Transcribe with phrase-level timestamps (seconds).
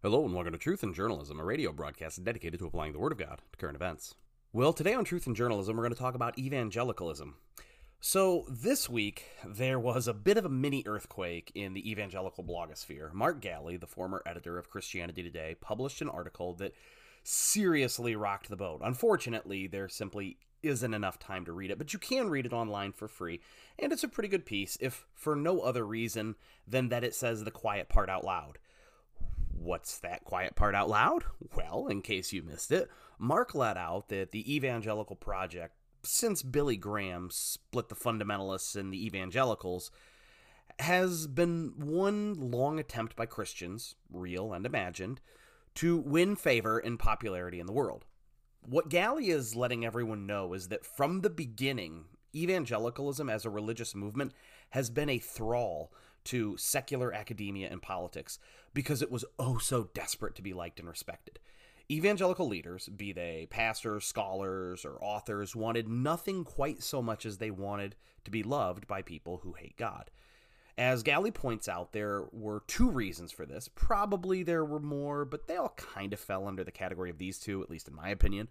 [0.00, 3.10] Hello and welcome to Truth in Journalism, a radio broadcast dedicated to applying the Word
[3.10, 4.14] of God to current events.
[4.52, 7.34] Well, today on Truth in Journalism, we're going to talk about evangelicalism.
[7.98, 13.12] So, this week, there was a bit of a mini earthquake in the evangelical blogosphere.
[13.12, 16.74] Mark Galli, the former editor of Christianity Today, published an article that
[17.24, 18.82] seriously rocked the boat.
[18.84, 22.92] Unfortunately, there simply isn't enough time to read it, but you can read it online
[22.92, 23.40] for free,
[23.76, 26.36] and it's a pretty good piece, if for no other reason
[26.68, 28.58] than that it says the quiet part out loud.
[29.68, 31.24] What's that quiet part out loud?
[31.54, 36.78] Well, in case you missed it, Mark let out that the Evangelical Project, since Billy
[36.78, 39.90] Graham split the fundamentalists and the evangelicals,
[40.78, 45.20] has been one long attempt by Christians, real and imagined,
[45.74, 48.06] to win favor and popularity in the world.
[48.62, 53.94] What Galli is letting everyone know is that from the beginning, evangelicalism as a religious
[53.94, 54.32] movement
[54.70, 55.92] has been a thrall
[56.24, 58.38] to secular academia and politics
[58.74, 61.38] because it was oh so desperate to be liked and respected.
[61.90, 67.50] Evangelical leaders, be they pastors, scholars, or authors, wanted nothing quite so much as they
[67.50, 70.10] wanted to be loved by people who hate God.
[70.76, 73.68] As Galli points out, there were two reasons for this.
[73.68, 77.38] Probably there were more, but they all kind of fell under the category of these
[77.38, 78.48] two, at least in my opinion.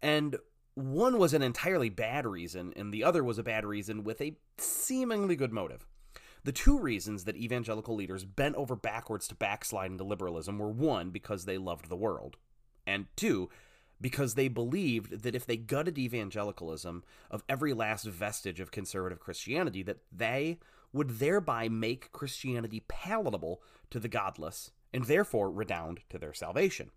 [0.00, 0.38] And
[0.74, 4.36] one was an entirely bad reason, and the other was a bad reason with a
[4.56, 5.86] seemingly good motive.
[6.44, 11.10] The two reasons that evangelical leaders bent over backwards to backslide into liberalism were one,
[11.10, 12.36] because they loved the world,
[12.86, 13.50] and two,
[14.00, 19.82] because they believed that if they gutted evangelicalism of every last vestige of conservative Christianity,
[19.82, 20.58] that they
[20.92, 26.90] would thereby make Christianity palatable to the godless and therefore redound to their salvation.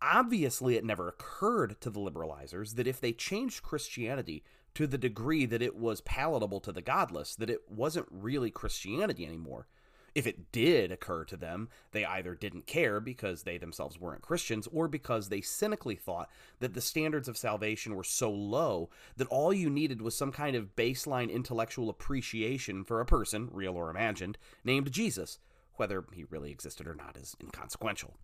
[0.00, 4.42] Obviously, it never occurred to the liberalizers that if they changed Christianity
[4.74, 9.26] to the degree that it was palatable to the godless, that it wasn't really Christianity
[9.26, 9.66] anymore.
[10.14, 14.68] If it did occur to them, they either didn't care because they themselves weren't Christians,
[14.70, 16.28] or because they cynically thought
[16.60, 20.54] that the standards of salvation were so low that all you needed was some kind
[20.54, 25.38] of baseline intellectual appreciation for a person, real or imagined, named Jesus.
[25.76, 28.14] Whether he really existed or not is inconsequential.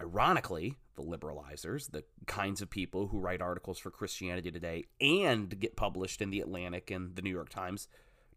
[0.00, 5.76] Ironically, the liberalizers, the kinds of people who write articles for Christianity Today and get
[5.76, 7.88] published in The Atlantic and The New York Times,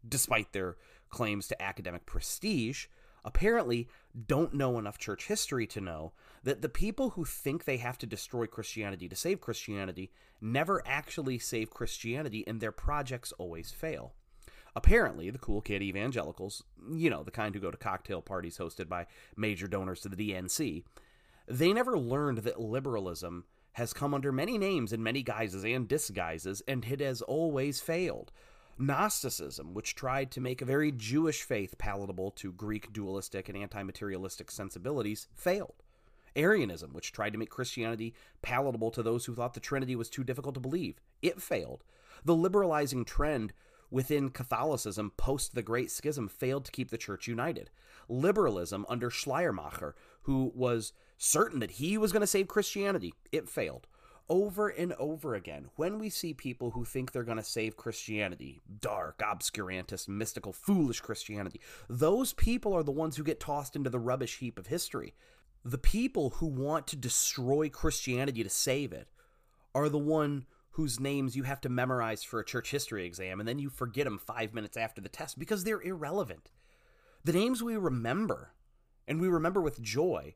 [0.08, 0.78] despite their
[1.10, 2.88] claims to academic prestige,
[3.24, 3.88] apparently
[4.28, 6.14] don't know enough church history to know
[6.44, 10.12] that the people who think they have to destroy Christianity to save Christianity
[10.42, 14.14] never actually save Christianity and their projects always fail.
[14.76, 18.88] Apparently, the cool kid evangelicals, you know, the kind who go to cocktail parties hosted
[18.88, 19.06] by
[19.36, 20.84] major donors to the DNC,
[21.52, 26.62] they never learned that liberalism has come under many names and many guises and disguises,
[26.68, 28.32] and it has always failed.
[28.78, 33.84] Gnosticism, which tried to make a very Jewish faith palatable to Greek dualistic and anti
[33.84, 35.84] materialistic sensibilities, failed.
[36.36, 40.24] Arianism, which tried to make Christianity palatable to those who thought the Trinity was too
[40.24, 41.84] difficult to believe, it failed.
[42.24, 43.54] The liberalizing trend
[43.92, 47.70] within Catholicism post the Great Schism failed to keep the church united.
[48.10, 53.86] Liberalism under Schleiermacher, who was certain that he was going to save Christianity, it failed.
[54.30, 58.62] Over and over again, when we see people who think they're going to save Christianity,
[58.80, 61.60] dark, obscurantist, mystical, foolish Christianity,
[61.90, 65.14] those people are the ones who get tossed into the rubbish heap of history.
[65.66, 69.10] The people who want to destroy Christianity to save it
[69.76, 73.48] are the one whose names you have to memorize for a church history exam, and
[73.48, 76.52] then you forget them five minutes after the test because they're irrelevant.
[77.24, 78.54] The names we remember,
[79.08, 80.36] and we remember with joy,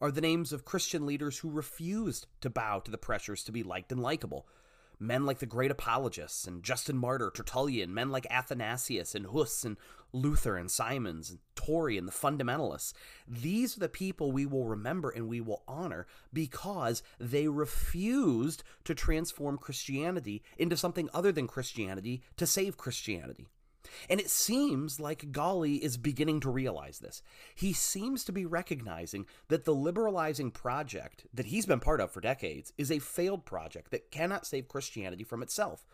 [0.00, 3.62] are the names of Christian leaders who refused to bow to the pressures to be
[3.62, 4.46] liked and likable.
[5.02, 9.78] Men like the great apologists and Justin Martyr, Tertullian, men like Athanasius and Huss and
[10.12, 12.92] Luther and Simons and Torrey and the fundamentalists.
[13.26, 18.94] These are the people we will remember and we will honor because they refused to
[18.94, 23.48] transform Christianity into something other than Christianity to save Christianity.
[24.08, 27.22] And it seems like Galli is beginning to realize this.
[27.54, 32.20] He seems to be recognizing that the liberalizing project that he's been part of for
[32.20, 35.86] decades is a failed project that cannot save Christianity from itself.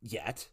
[0.00, 0.48] Yet,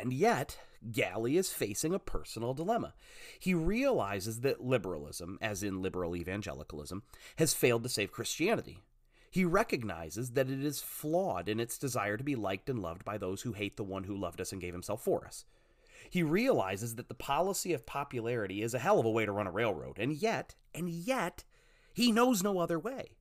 [0.00, 0.58] and yet,
[0.90, 2.94] Galli is facing a personal dilemma.
[3.38, 7.02] He realizes that liberalism, as in liberal evangelicalism,
[7.36, 8.82] has failed to save Christianity.
[9.36, 13.18] He recognizes that it is flawed in its desire to be liked and loved by
[13.18, 15.44] those who hate the one who loved us and gave himself for us.
[16.08, 19.46] He realizes that the policy of popularity is a hell of a way to run
[19.46, 21.44] a railroad, and yet, and yet,
[21.92, 23.18] he knows no other way.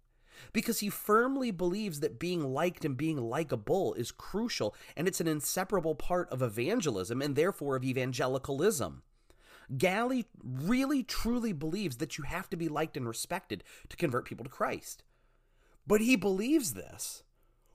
[0.54, 5.28] Because he firmly believes that being liked and being likable is crucial, and it's an
[5.28, 9.04] inseparable part of evangelism and therefore of evangelicalism.
[9.78, 14.46] Galli really truly believes that you have to be liked and respected to convert people
[14.46, 15.04] to Christ.
[15.88, 17.24] But he believes this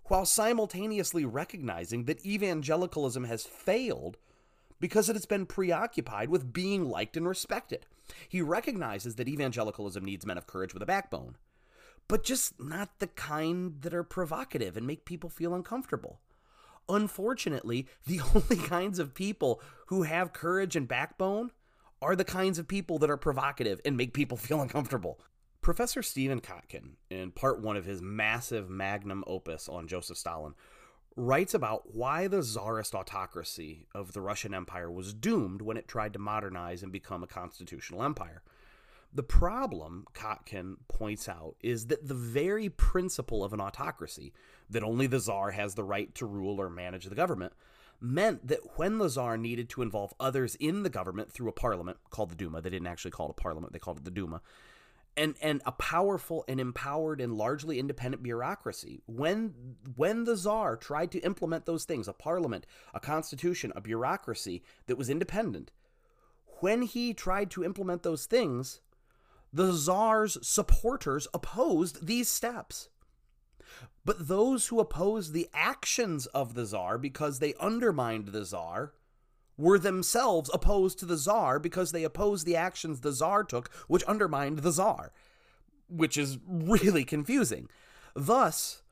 [0.04, 4.16] while simultaneously recognizing that evangelicalism has failed
[4.80, 7.86] because it has been preoccupied with being liked and respected.
[8.28, 11.36] He recognizes that evangelicalism needs men of courage with a backbone,
[12.08, 16.18] but just not the kind that are provocative and make people feel uncomfortable.
[16.88, 21.52] Unfortunately, the only kinds of people who have courage and backbone
[22.02, 25.20] are the kinds of people that are provocative and make people feel uncomfortable.
[25.62, 30.54] Professor Stephen Kotkin, in part one of his massive magnum opus on Joseph Stalin,
[31.16, 36.14] writes about why the czarist autocracy of the Russian Empire was doomed when it tried
[36.14, 38.42] to modernize and become a constitutional empire.
[39.12, 44.32] The problem, Kotkin points out, is that the very principle of an autocracy,
[44.70, 47.52] that only the czar has the right to rule or manage the government,
[48.00, 51.98] meant that when the czar needed to involve others in the government through a parliament
[52.08, 54.40] called the Duma, they didn't actually call it a parliament, they called it the Duma,
[55.16, 59.02] and and a powerful and empowered and largely independent bureaucracy.
[59.06, 64.62] When when the czar tried to implement those things, a parliament, a constitution, a bureaucracy
[64.86, 65.72] that was independent,
[66.60, 68.80] when he tried to implement those things,
[69.52, 72.88] the czar's supporters opposed these steps.
[74.04, 78.94] But those who opposed the actions of the czar because they undermined the czar
[79.60, 84.02] were themselves opposed to the czar because they opposed the actions the czar took, which
[84.04, 85.12] undermined the czar,
[85.88, 87.68] which is really confusing.
[88.14, 88.82] Thus,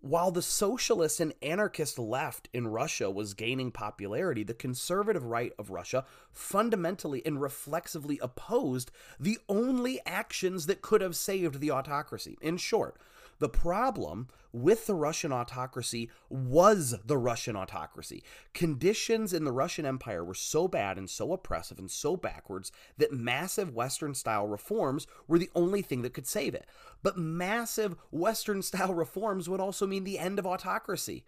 [0.00, 5.70] while the socialist and anarchist left in Russia was gaining popularity, the conservative right of
[5.70, 12.38] Russia fundamentally and reflexively opposed the only actions that could have saved the autocracy.
[12.40, 12.96] In short,
[13.38, 18.22] the problem with the Russian autocracy was the Russian autocracy.
[18.54, 23.12] Conditions in the Russian Empire were so bad and so oppressive and so backwards that
[23.12, 26.66] massive Western style reforms were the only thing that could save it.
[27.02, 31.24] But massive Western style reforms would also mean the end of autocracy.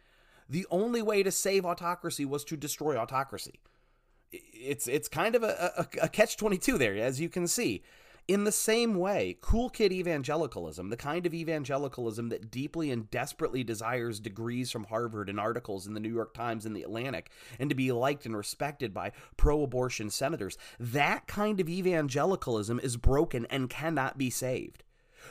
[0.48, 3.60] The only way to save autocracy was to destroy autocracy.
[4.32, 7.82] It's it's kind of a, a, a catch 22 there, as you can see.
[8.28, 13.64] In the same way, cool kid evangelicalism, the kind of evangelicalism that deeply and desperately
[13.64, 17.70] desires degrees from Harvard and articles in the New York Times and the Atlantic, and
[17.70, 23.46] to be liked and respected by pro abortion senators, that kind of evangelicalism is broken
[23.46, 24.84] and cannot be saved.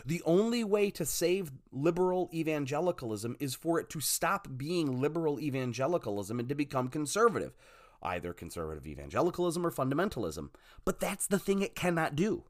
[0.06, 6.40] The only way to save liberal evangelicalism is for it to stop being liberal evangelicalism
[6.40, 7.56] and to become conservative,
[8.02, 10.50] either conservative evangelicalism or fundamentalism.
[10.86, 12.44] But that's the thing it cannot do.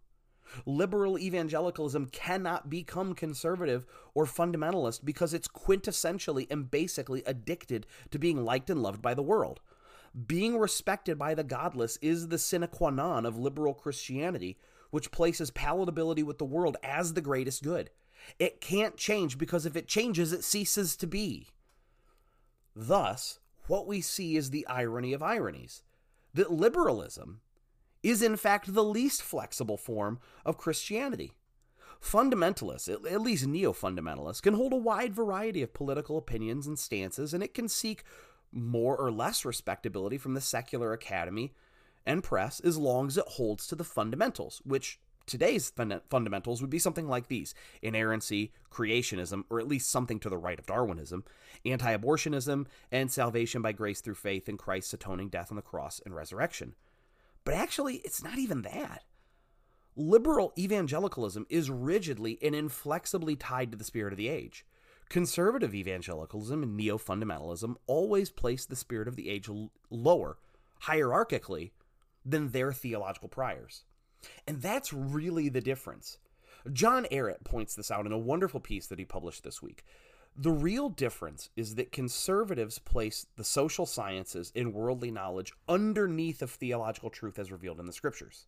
[0.66, 8.44] Liberal evangelicalism cannot become conservative or fundamentalist because it's quintessentially and basically addicted to being
[8.44, 9.60] liked and loved by the world.
[10.28, 14.58] Being respected by the godless is the sine qua non of liberal Christianity,
[14.90, 17.92] which places palatability with the world as the greatest good.
[18.38, 21.48] It can't change because if it changes, it ceases to be.
[22.76, 25.84] Thus, what we see is the irony of ironies
[26.34, 27.42] that liberalism
[28.04, 31.34] is in fact the least flexible form of Christianity.
[32.02, 37.34] Fundamentalists, at least neo fundamentalists, can hold a wide variety of political opinions and stances,
[37.34, 38.04] and it can seek
[38.52, 41.54] more or less respectability from the secular academy
[42.06, 45.72] and press as long as it holds to the fundamentals, which today's
[46.10, 50.58] fundamentals would be something like these inerrancy, creationism, or at least something to the right
[50.58, 51.24] of Darwinism,
[51.66, 56.02] anti abortionism, and salvation by grace through faith in Christ's atoning death on the cross
[56.04, 56.76] and resurrection.
[57.46, 59.04] But actually, it's not even that.
[59.96, 64.66] Liberal evangelicalism is rigidly and inflexibly tied to the spirit of the age.
[65.10, 70.38] Conservative evangelicalism and neo fundamentalism always place the spirit of the age l- lower,
[70.84, 71.72] hierarchically,
[72.24, 73.84] than their theological priors.
[74.48, 76.20] And that's really the difference.
[76.72, 79.84] John Ehrett points this out in a wonderful piece that he published this week.
[80.42, 86.50] The real difference is that conservatives place the social sciences and worldly knowledge underneath of
[86.50, 88.46] theological truth as revealed in the scriptures.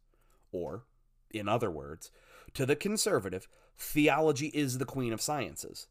[0.53, 0.85] Or,
[1.31, 2.09] in other words,
[2.53, 5.87] to the conservative, theology is the queen of sciences.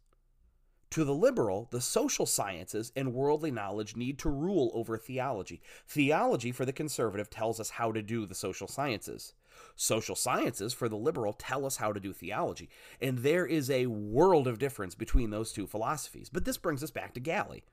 [0.93, 5.61] To the liberal, the social sciences and worldly knowledge need to rule over theology.
[5.87, 9.35] Theology, for the conservative, tells us how to do the social sciences.
[9.77, 12.69] Social sciences, for the liberal, tell us how to do theology.
[13.01, 16.29] And there is a world of difference between those two philosophies.
[16.29, 17.65] But this brings us back to Galli.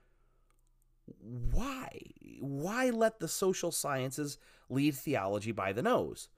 [1.20, 1.90] Why?
[2.40, 4.38] Why let the social sciences
[4.70, 6.30] lead theology by the nose?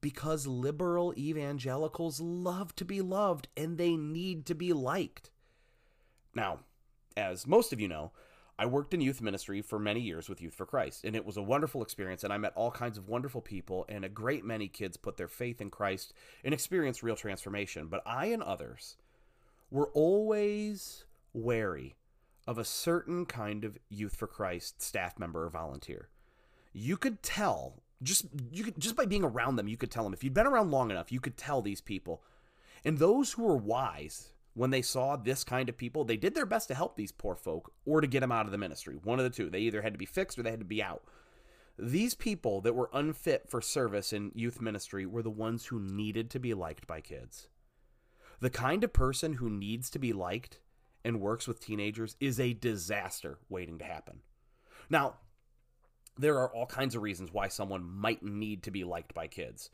[0.00, 5.30] Because liberal evangelicals love to be loved and they need to be liked.
[6.34, 6.60] Now,
[7.16, 8.12] as most of you know,
[8.62, 11.36] I worked in youth ministry for many years with Youth for Christ, and it was
[11.36, 12.22] a wonderful experience.
[12.22, 15.26] And I met all kinds of wonderful people, and a great many kids put their
[15.26, 16.12] faith in Christ
[16.44, 17.88] and experienced real transformation.
[17.88, 18.94] But I and others
[19.72, 21.96] were always wary
[22.46, 26.08] of a certain kind of Youth for Christ staff member or volunteer.
[26.72, 30.12] You could tell just you could just by being around them, you could tell them.
[30.12, 32.22] If you'd been around long enough, you could tell these people.
[32.84, 36.46] And those who were wise when they saw this kind of people, they did their
[36.46, 38.98] best to help these poor folk or to get them out of the ministry.
[39.02, 39.48] One of the two.
[39.48, 41.02] They either had to be fixed or they had to be out.
[41.78, 46.30] These people that were unfit for service in youth ministry were the ones who needed
[46.30, 47.48] to be liked by kids.
[48.40, 50.60] The kind of person who needs to be liked
[51.04, 54.20] and works with teenagers is a disaster waiting to happen.
[54.90, 55.14] Now,
[56.18, 59.70] there are all kinds of reasons why someone might need to be liked by kids.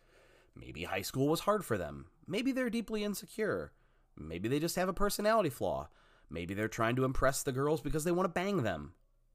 [0.55, 2.07] Maybe high school was hard for them.
[2.27, 3.73] Maybe they're deeply insecure.
[4.19, 5.89] Maybe they just have a personality flaw.
[6.31, 8.93] Maybe they're trying to impress the girls because they want to bang them.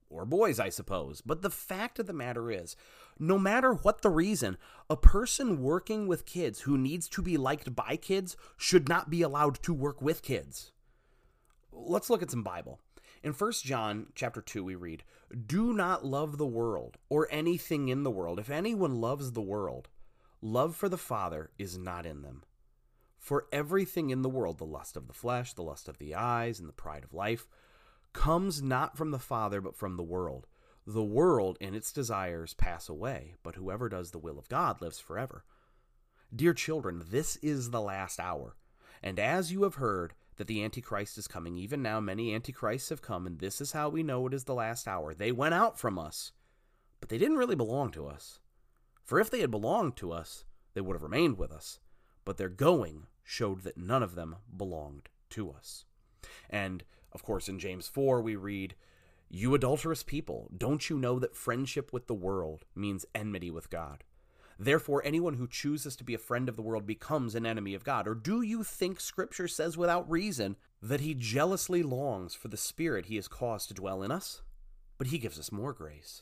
[0.09, 1.21] Or boys, I suppose.
[1.21, 2.75] But the fact of the matter is,
[3.17, 4.57] no matter what the reason,
[4.89, 9.23] a person working with kids who needs to be liked by kids should not be
[9.23, 10.71] allowed to work with kids.
[11.71, 12.79] Let's look at some Bible.
[13.23, 15.03] In 1 John chapter 2 we read,
[15.47, 18.37] "Do not love the world or anything in the world.
[18.37, 19.89] If anyone loves the world,
[20.41, 22.43] love for the Father is not in them.
[23.23, 26.59] For everything in the world, the lust of the flesh, the lust of the eyes,
[26.59, 27.47] and the pride of life,
[28.11, 30.45] comes not from the Father but from the world.
[30.85, 34.99] The world and its desires pass away, but whoever does the will of God lives
[34.99, 35.45] forever."
[36.35, 38.57] Dear children, this is the last hour.
[39.01, 41.55] And as you have heard that the Antichrist is coming.
[41.55, 44.53] Even now, many Antichrists have come, and this is how we know it is the
[44.53, 45.13] last hour.
[45.13, 46.33] They went out from us,
[46.99, 48.41] but they didn't really belong to us.
[49.01, 51.79] For if they had belonged to us, they would have remained with us.
[52.25, 55.85] But their going showed that none of them belonged to us.
[56.49, 58.75] And, of course, in James 4, we read,
[59.29, 64.03] You adulterous people, don't you know that friendship with the world means enmity with God?
[64.59, 67.83] Therefore, anyone who chooses to be a friend of the world becomes an enemy of
[67.83, 68.07] God.
[68.07, 73.07] Or do you think Scripture says without reason that he jealously longs for the Spirit
[73.07, 74.41] he has caused to dwell in us?
[74.97, 76.21] But he gives us more grace.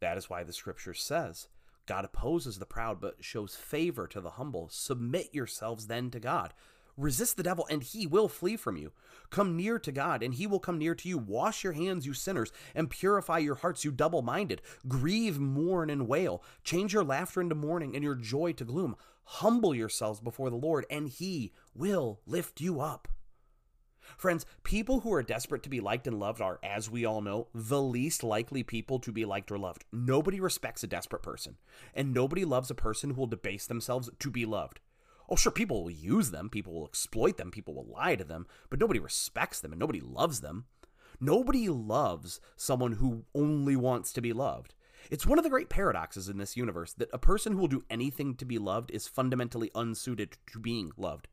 [0.00, 1.48] That is why the Scripture says,
[1.88, 4.68] God opposes the proud, but shows favor to the humble.
[4.68, 6.52] Submit yourselves then to God.
[6.98, 8.92] Resist the devil, and he will flee from you.
[9.30, 11.16] Come near to God, and he will come near to you.
[11.16, 14.60] Wash your hands, you sinners, and purify your hearts, you double minded.
[14.86, 16.42] Grieve, mourn, and wail.
[16.62, 18.94] Change your laughter into mourning, and your joy to gloom.
[19.24, 23.08] Humble yourselves before the Lord, and he will lift you up.
[24.16, 27.48] Friends, people who are desperate to be liked and loved are, as we all know,
[27.54, 29.84] the least likely people to be liked or loved.
[29.92, 31.56] Nobody respects a desperate person,
[31.94, 34.80] and nobody loves a person who will debase themselves to be loved.
[35.28, 38.46] Oh, sure, people will use them, people will exploit them, people will lie to them,
[38.70, 40.64] but nobody respects them and nobody loves them.
[41.20, 44.74] Nobody loves someone who only wants to be loved.
[45.10, 47.84] It's one of the great paradoxes in this universe that a person who will do
[47.90, 51.28] anything to be loved is fundamentally unsuited to being loved.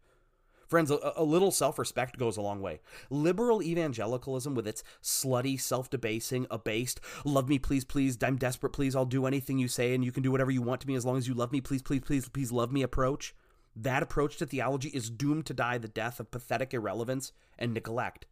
[0.68, 2.80] Friends, a, a little self respect goes a long way.
[3.10, 8.96] Liberal evangelicalism, with its slutty, self debasing, abased, love me, please, please, I'm desperate, please,
[8.96, 11.06] I'll do anything you say, and you can do whatever you want to me as
[11.06, 13.36] long as you love me, please, please, please, please love me approach,
[13.76, 18.26] that approach to theology is doomed to die the death of pathetic irrelevance and neglect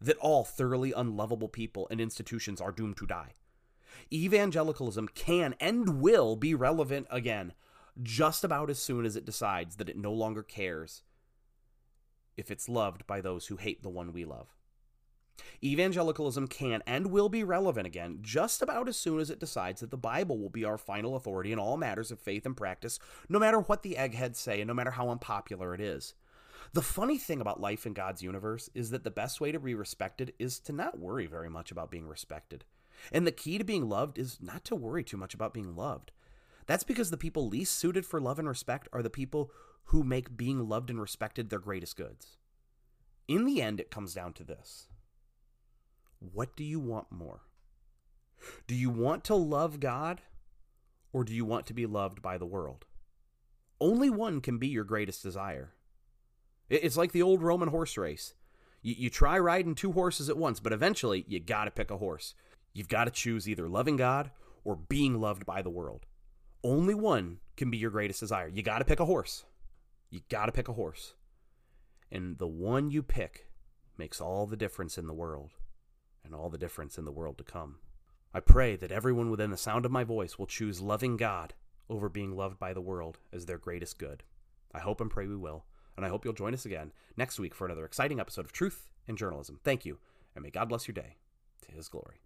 [0.00, 3.32] that all thoroughly unlovable people and institutions are doomed to die.
[4.12, 7.54] Evangelicalism can and will be relevant again
[8.02, 11.02] just about as soon as it decides that it no longer cares
[12.36, 14.54] if it's loved by those who hate the one we love.
[15.62, 19.90] Evangelicalism can and will be relevant again just about as soon as it decides that
[19.90, 22.98] the Bible will be our final authority in all matters of faith and practice,
[23.28, 26.14] no matter what the eggheads say and no matter how unpopular it is.
[26.72, 29.74] The funny thing about life in God's universe is that the best way to be
[29.74, 32.64] respected is to not worry very much about being respected.
[33.12, 36.12] And the key to being loved is not to worry too much about being loved.
[36.66, 39.50] That's because the people least suited for love and respect are the people
[39.84, 42.36] who make being loved and respected their greatest goods.
[43.28, 44.88] In the end, it comes down to this
[46.32, 47.42] what do you want more?
[48.66, 50.22] Do you want to love God
[51.12, 52.86] or do you want to be loved by the world?
[53.80, 55.72] Only one can be your greatest desire.
[56.70, 58.34] It's like the old Roman horse race.
[58.82, 61.98] You, you try riding two horses at once, but eventually you got to pick a
[61.98, 62.34] horse.
[62.72, 64.30] You've got to choose either loving God
[64.64, 66.06] or being loved by the world.
[66.64, 68.48] Only one can be your greatest desire.
[68.48, 69.44] You got to pick a horse.
[70.10, 71.14] You got to pick a horse.
[72.10, 73.48] And the one you pick
[73.98, 75.50] makes all the difference in the world
[76.24, 77.76] and all the difference in the world to come.
[78.32, 81.54] I pray that everyone within the sound of my voice will choose loving God
[81.88, 84.22] over being loved by the world as their greatest good.
[84.74, 85.66] I hope and pray we will,
[85.96, 88.88] and I hope you'll join us again next week for another exciting episode of Truth
[89.06, 89.60] and Journalism.
[89.62, 89.98] Thank you,
[90.34, 91.16] and may God bless your day
[91.62, 92.22] to His glory.